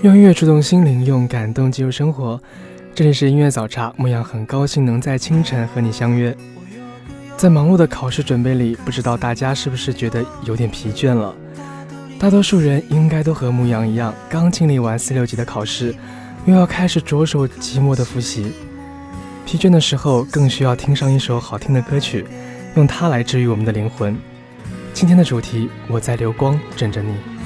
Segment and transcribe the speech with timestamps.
[0.00, 2.40] 用音乐触动心灵，用感动记录生活。
[2.94, 6.36] 这里是音乐早茶，牧羊很高兴能在清晨和你相约。
[7.36, 11.34] 在忙碌的考试准备里，不知道大家是不是觉得有点疲倦了？
[12.16, 15.92] 大多数人应该都和牧羊一样，刚经历完四六级的考试，
[16.46, 18.52] 又要开始着手期末的复习。
[19.44, 22.24] 疲倦的时候，更需要听上一首好听的歌曲，
[22.76, 24.16] 用它来治愈我们的灵魂。
[24.94, 27.37] 今天的主题，我在流光枕着你。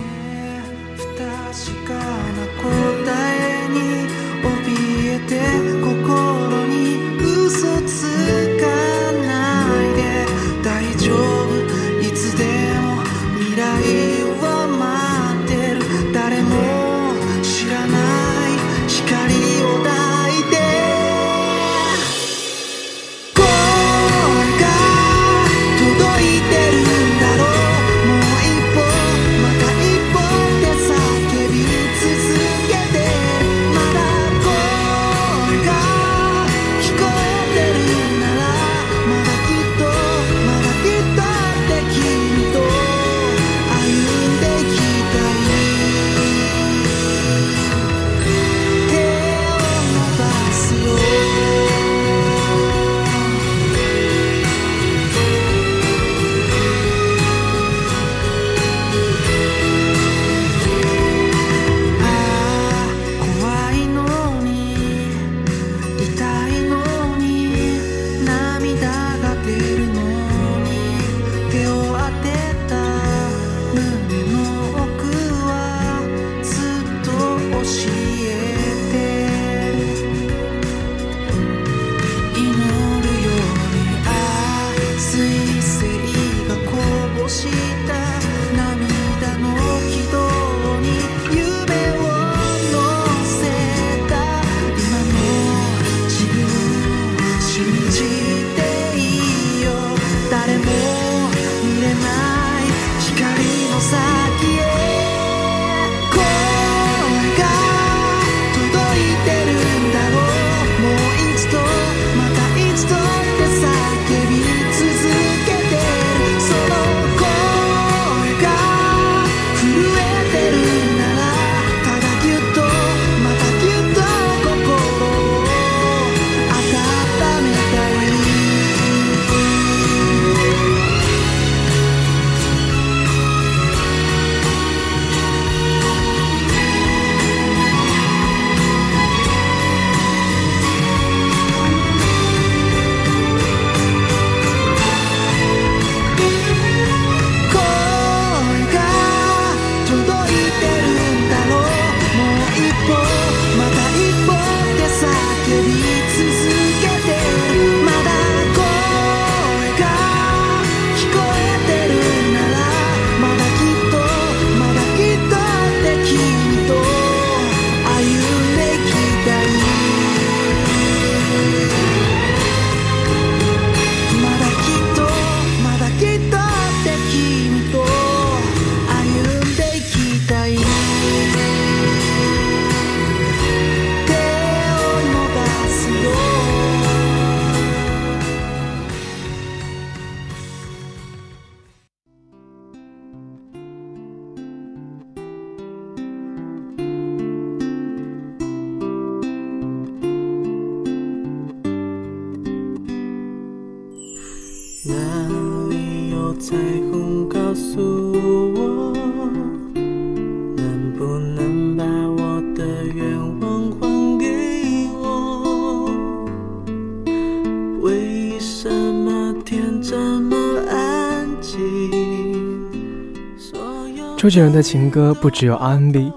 [224.33, 226.11] 周杰伦的情歌不只有 R&B，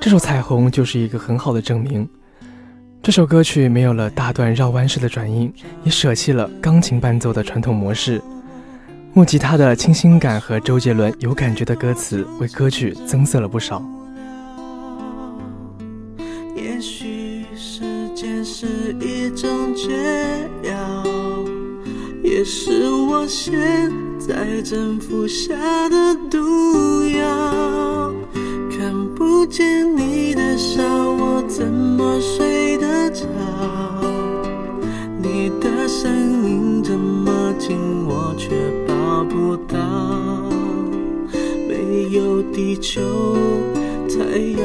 [0.00, 2.08] 这首《彩虹》就是一个很好的证明。
[3.02, 5.52] 这首歌曲没有了大段绕弯式的转音，
[5.82, 8.22] 也舍弃了钢琴伴奏的传统模式。
[9.14, 13.82] 木吉他的清新感和周杰伦有感觉的歌词，为歌曲增色了不少。
[16.54, 17.82] 也许时
[18.14, 19.88] 间是一种解
[20.62, 21.04] 药，
[22.22, 23.90] 也是我现
[24.30, 25.52] 在正服下
[25.88, 26.38] 的毒
[27.08, 28.14] 药。
[28.70, 33.26] 看不见你的笑，我怎么睡得着？
[35.20, 36.12] 你的声
[36.48, 38.50] 音这么近，我却
[38.86, 39.76] 抱不到。
[41.66, 43.00] 没有地球，
[44.08, 44.62] 太阳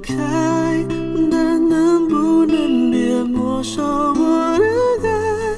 [0.00, 0.14] 开，
[1.30, 4.58] 但能不能别没收我
[5.02, 5.56] 的爱？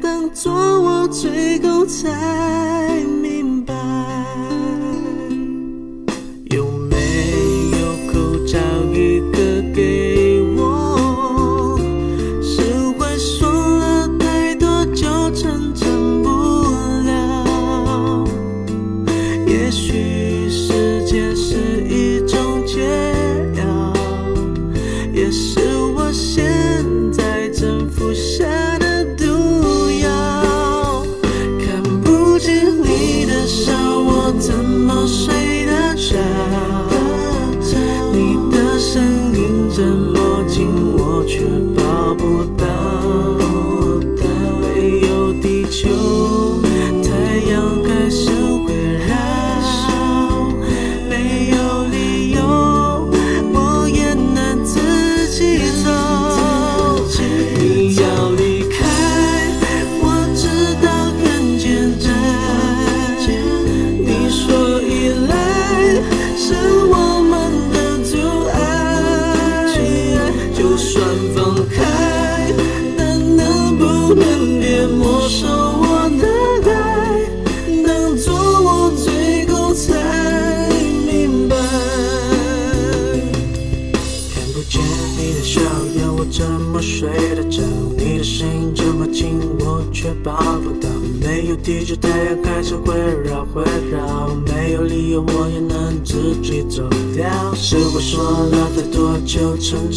[0.00, 2.08] 当作我最后才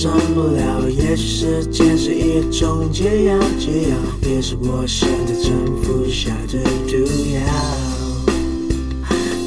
[0.01, 0.89] 受不了。
[0.89, 3.97] 也许时间是一种解药，解药
[4.29, 5.51] 也是我现在正
[5.83, 6.57] 服下的
[6.87, 6.95] 毒
[7.35, 7.41] 药。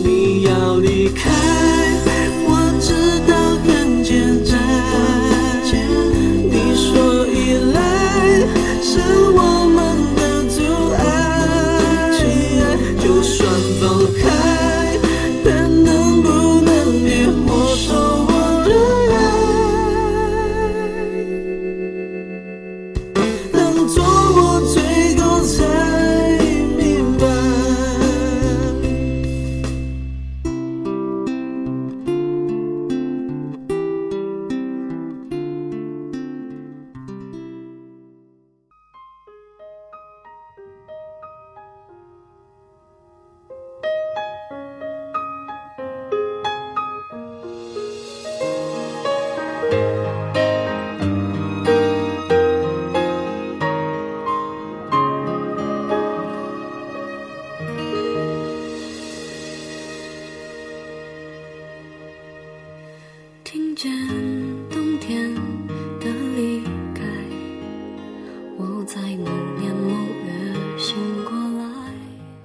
[0.05, 1.31] 你要离开，
[2.45, 2.93] 我知
[3.27, 3.33] 道
[3.65, 4.13] 很简
[4.45, 4.53] 单。
[6.51, 7.77] 你说依赖
[8.83, 9.01] 是
[9.33, 9.41] 我
[9.75, 9.92] 们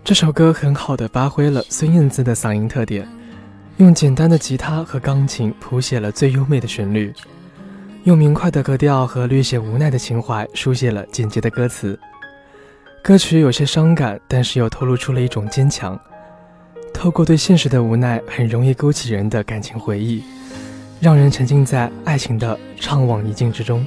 [0.08, 3.06] 这首歌很好的发挥了孙燕姿的嗓音特点，
[3.76, 7.14] 用简单的吉他和钢琴谱写了最优美的旋律，
[8.06, 12.00] 用明快的格调和略显无奈的情怀书写了简洁的歌词。
[13.04, 16.00] 歌曲有些伤感，但是又透露出了一种坚强。
[16.94, 20.24] 透过对现实的无奈，很容易勾起人的感情回忆，
[21.02, 23.86] 让人沉浸在爱情的怅惘一境之中。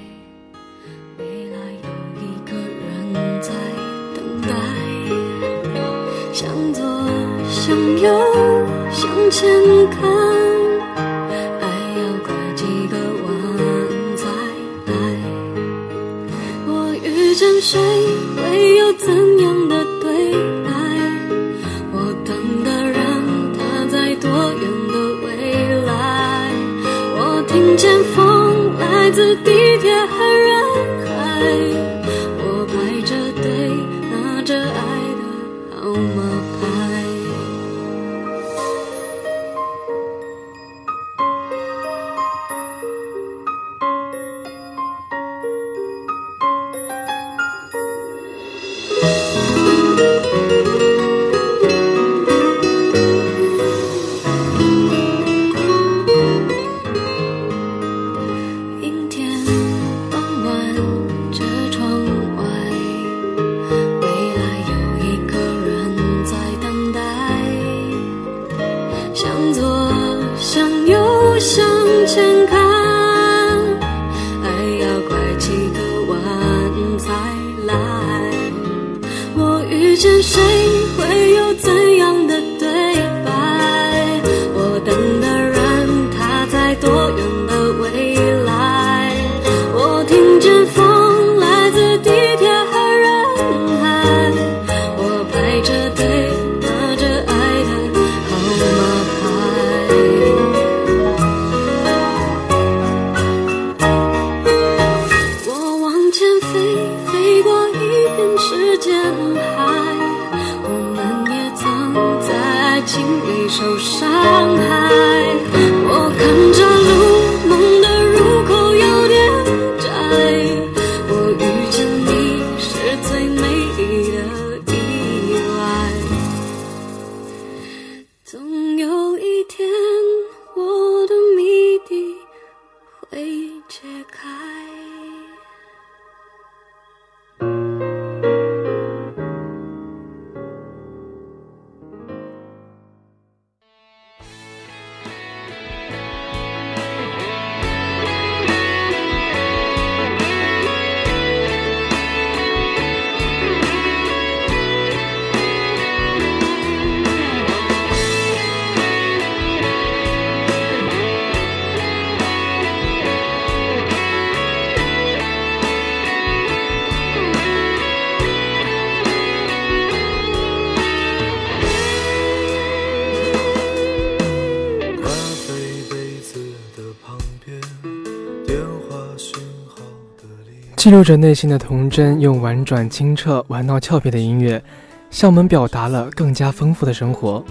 [180.77, 184.63] 记录着内心的童真，用婉转清澈、玩闹俏皮的音乐，
[185.11, 187.45] 向我们表达了更加丰富的生活。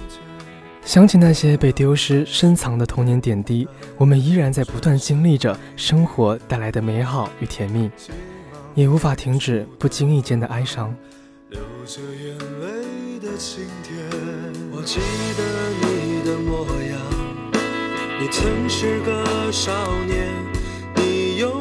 [0.84, 7.92] 想起那些被丢失、深藏的童年点滴，我们依然在不断经历着生活带来的美好与甜蜜，
[8.74, 10.92] 也无法停止不经意间的哀伤。
[11.50, 13.96] 流着眼泪的晴天，
[14.72, 15.00] 我记
[15.38, 15.44] 得
[15.86, 17.00] 你的模样。
[18.20, 19.72] 你曾是个少
[20.06, 20.28] 年，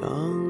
[0.00, 0.47] 让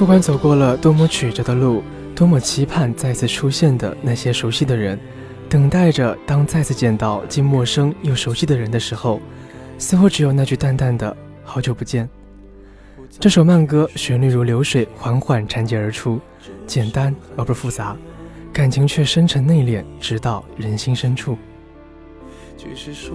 [0.00, 1.82] 不管走过了多么曲折的路，
[2.16, 4.98] 多么期盼再次出现的那些熟悉的人，
[5.46, 9.20] 等待着当再次见到既陌生又熟悉的人的时候，
[9.76, 12.08] 似乎只有那句淡淡的“好久不见”。
[13.20, 16.18] 这首慢歌旋律如流水，缓缓缠结而出，
[16.66, 17.94] 简单而不复杂，
[18.54, 21.36] 感情却深沉内敛，直到人心深处。
[22.56, 23.14] 只是说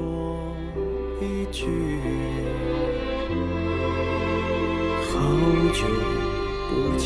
[1.19, 1.65] 一句
[5.09, 5.19] 好
[5.73, 6.24] 久
[6.67, 7.05] 不见。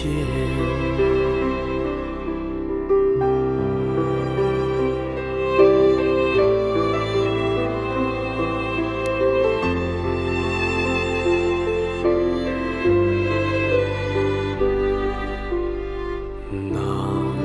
[16.72, 16.78] 拿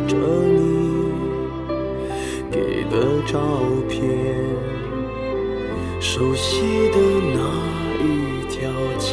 [0.08, 0.58] 着你
[2.50, 3.38] 给的照
[3.88, 4.00] 片，
[6.00, 6.96] 熟悉的
[7.34, 7.38] 那
[8.00, 8.04] 一
[8.48, 9.12] 条街，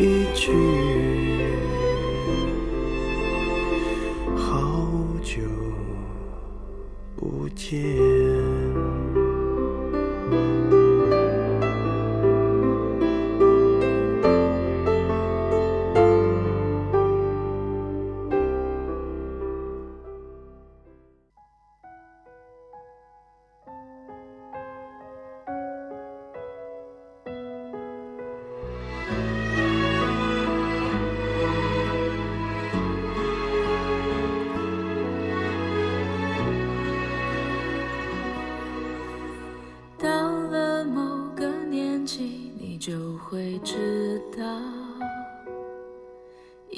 [0.00, 0.50] 一句。
[4.34, 5.42] 好久
[7.14, 8.19] 不见。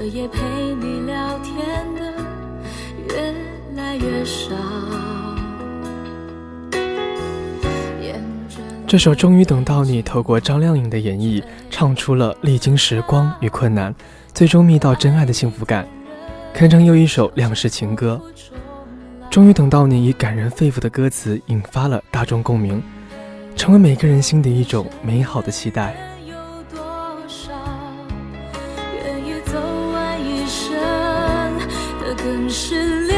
[0.00, 0.40] 彻夜陪
[0.76, 2.14] 你聊天的
[3.06, 3.34] 越
[3.76, 4.56] 来越少。
[8.86, 13.94] 这首《终于等到你》透过张靓颖的演绎，唱出了历经时光与困难，
[14.32, 15.86] 最终觅到真爱的幸福感，
[16.54, 18.18] 堪称又一首两世情歌。
[19.30, 22.82] 终于等到你，以感人肺腑的歌词引发了大众共鸣，
[23.54, 25.94] 成为每个人心底一种美好的期待。
[32.50, 33.09] 是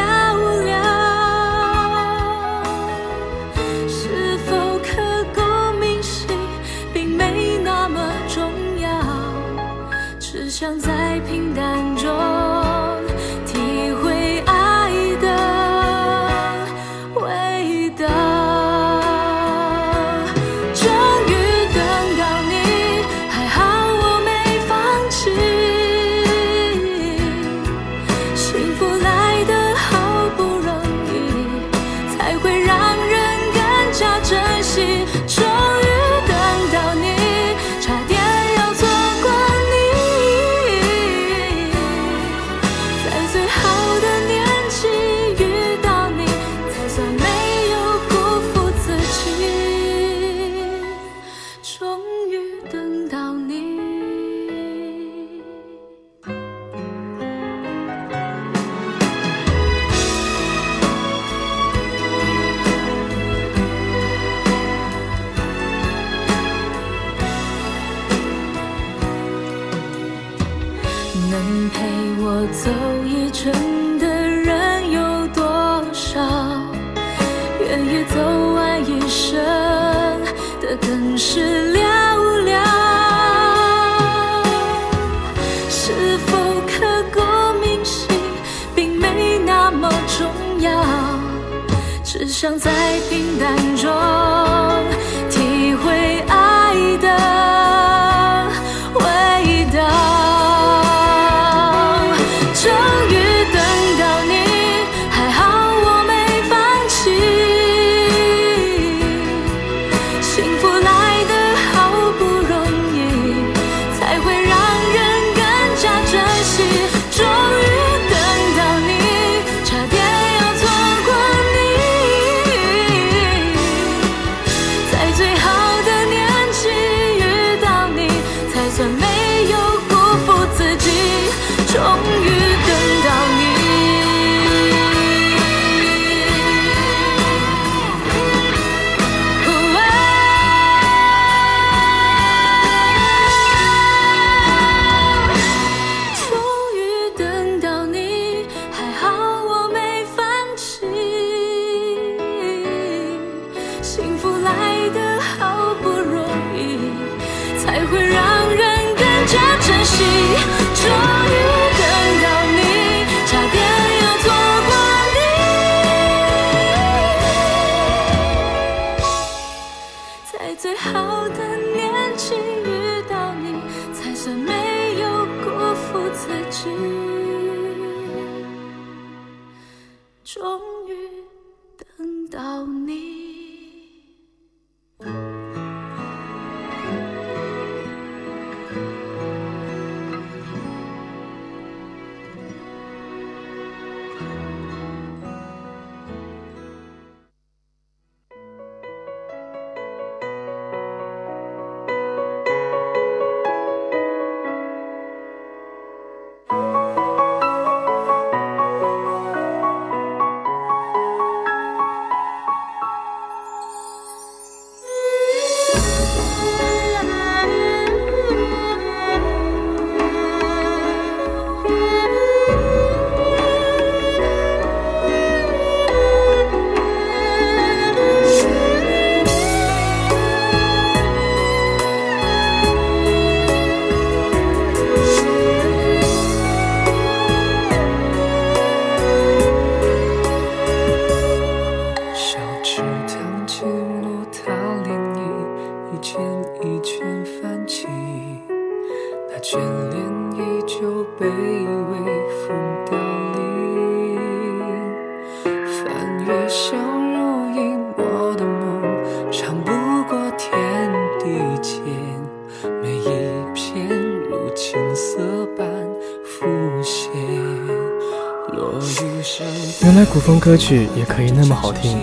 [270.43, 272.01] 歌曲也可以那么好听，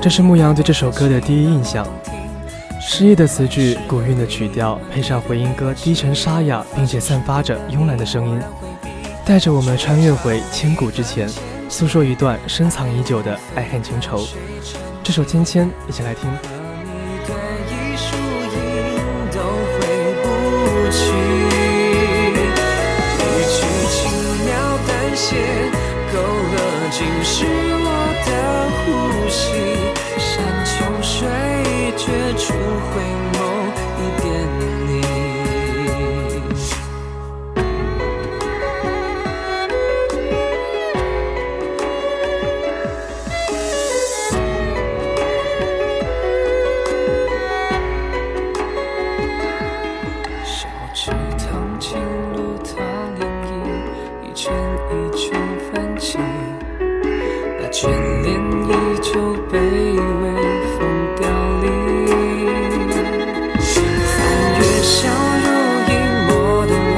[0.00, 1.86] 这是牧羊对这首歌的第一印象。
[2.80, 8.40] 诗意的词句，古韵的曲调，配上回音哥低沉沙哑，并且散发着慵懒的声音，
[9.26, 11.28] 带着我们穿越回千古之前，
[11.68, 14.26] 诉说一段深藏已久的爱恨情仇。
[15.04, 16.30] 这首《芊芊》，一起来听。
[25.32, 25.59] 你
[27.00, 29.89] 勒尽是我的呼吸。
[57.72, 57.86] 眷
[58.22, 58.28] 恋
[58.66, 58.68] 依
[59.00, 59.12] 旧
[59.48, 60.24] 被微
[60.76, 60.78] 风
[61.16, 61.22] 凋
[61.62, 61.68] 零。
[63.62, 64.12] 翻
[64.58, 64.96] 越小
[65.40, 65.46] 如
[65.88, 65.92] 隐
[66.26, 66.28] 没
[66.66, 66.92] 的梦，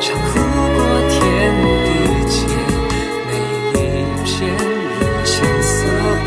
[0.00, 0.30] 长拂
[0.74, 0.78] 过
[1.10, 1.14] 天
[1.84, 1.86] 地
[2.26, 2.36] 间，
[3.26, 3.30] 每
[3.84, 5.76] 一片如青色
[6.24, 6.26] 般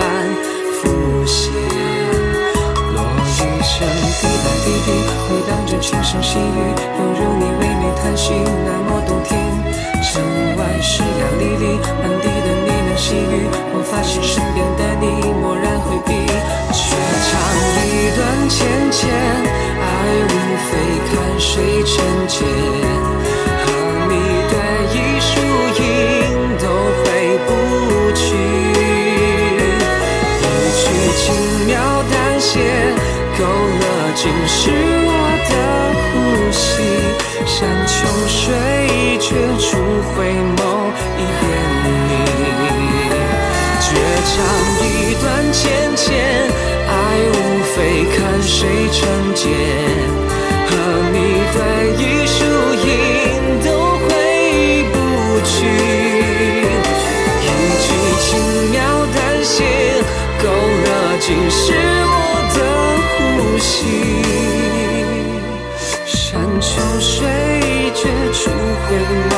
[0.78, 0.80] 浮
[1.26, 1.42] 现。
[2.94, 3.30] 落雨
[3.64, 3.74] 声
[4.22, 4.88] 滴答滴滴，
[5.26, 6.40] 回荡着轻声细语，
[13.92, 16.14] 发现身边的你漠然回避，
[16.72, 16.96] 却
[17.28, 17.30] 唱
[17.86, 19.00] 一段浅浅
[19.82, 19.84] 爱
[20.24, 20.34] 无
[20.70, 20.72] 非
[21.10, 21.92] 看谁成
[22.26, 22.48] 茧，
[23.60, 23.68] 和
[24.08, 24.14] 你
[24.48, 24.54] 对
[24.96, 25.30] 弈输
[25.84, 25.84] 赢
[26.58, 26.64] 都
[27.04, 27.04] 回
[27.46, 27.50] 不
[28.16, 28.24] 去，
[30.40, 30.44] 一
[30.80, 30.82] 曲
[31.18, 31.22] 轻
[31.68, 31.76] 描
[32.10, 32.52] 淡写，
[33.38, 33.84] 勾勒
[34.16, 34.62] 尽是
[35.04, 35.10] 我
[35.50, 35.52] 的
[36.08, 36.12] 呼
[36.54, 36.64] 吸，
[37.46, 37.94] 山穷
[38.26, 38.40] 水
[39.20, 39.70] 绝处
[40.16, 40.71] 回眸。
[48.42, 49.50] 谁成茧。
[50.68, 50.72] 和
[51.12, 51.18] 你
[51.54, 51.58] 对
[51.98, 52.40] 弈输
[52.88, 52.90] 赢
[53.64, 53.68] 都
[54.00, 54.06] 回
[54.92, 54.96] 不
[55.46, 55.52] 去，
[57.42, 57.46] 一
[57.82, 57.86] 句
[58.20, 58.30] 轻
[58.72, 58.76] 描
[59.14, 59.58] 淡写，
[60.42, 60.88] 勾勒
[61.20, 61.62] 尽是
[62.08, 62.16] 我
[62.56, 62.58] 的
[63.18, 63.20] 呼
[63.60, 63.70] 吸。
[66.06, 66.30] 山
[66.62, 67.12] 穷水
[67.94, 68.00] 绝
[68.34, 68.40] 处
[68.88, 68.88] 回
[69.30, 69.34] 眸，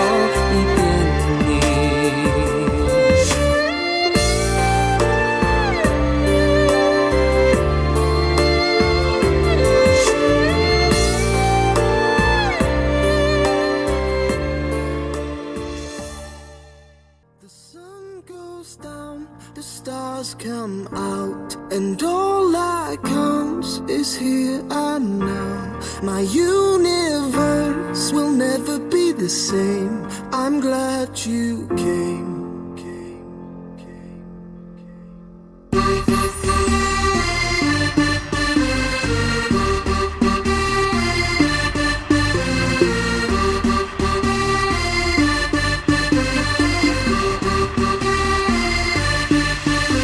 [26.25, 30.07] universe will never be the same.
[30.31, 32.31] I'm glad you came.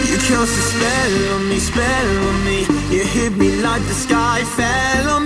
[0.09, 2.59] You cast a spell on me, spell on me.
[2.89, 5.18] You hit me like the sky fell on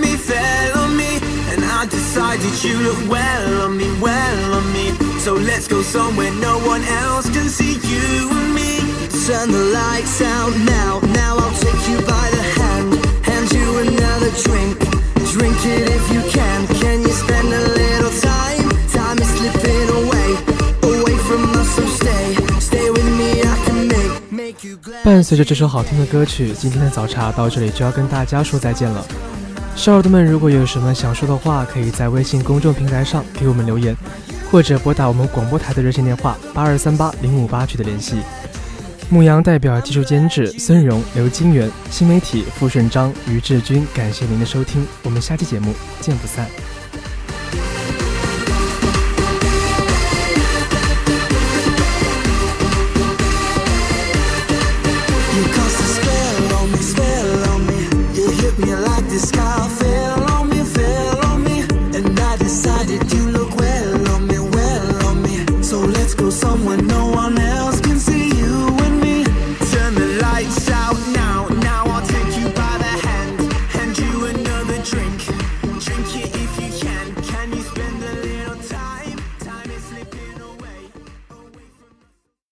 [2.53, 4.91] decided you look well on me, well on me.
[5.19, 8.79] So let's go somewhere no one else can see you and me.
[9.25, 10.99] Turn the lights out now.
[11.13, 14.77] Now I'll take you by the hand, hand you another drink.
[15.33, 16.67] Drink it if you can.
[16.79, 18.69] Can you spend a little time?
[18.89, 20.29] Time is slipping away,
[20.83, 21.75] away from us.
[21.75, 23.41] So stay, stay with me.
[23.41, 25.03] I can make make you glad.
[25.03, 29.05] 伴随着这首好听的歌曲，今天的早茶到这里就要跟大家说再见了。
[29.76, 33.94] 小耳朵们，如果有什么想说的话，可以在微信公众平台上给我们留言，
[34.50, 38.16] 或者拨打我们广播台的热线电话八二三八零五八取得联系。
[39.10, 46.48] 牧羊代表技术监制孙荣、刘金元，新媒体付顺章、于志军，感谢您的收听，我们下期节目见不散。